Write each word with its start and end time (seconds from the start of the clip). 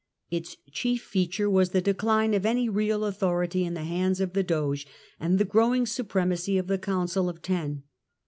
Its 0.31 0.57
chief 0.71 1.03
feature 1.03 1.47
was 1.47 1.69
the 1.69 1.79
decline 1.79 2.33
of 2.33 2.43
any 2.43 2.67
real 2.67 3.05
authority 3.05 3.63
in 3.63 3.75
the 3.75 3.83
hands 3.83 4.19
of 4.19 4.33
the 4.33 4.41
Doge 4.41 4.87
and 5.19 5.37
the 5.37 5.45
growing 5.45 5.85
supremacy 5.85 6.57
of 6.57 6.65
the 6.65 6.79
Council 6.79 7.29
of 7.29 7.43
Ten. 7.43 7.83